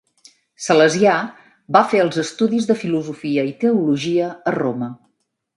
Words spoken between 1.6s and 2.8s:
va fer els estudis de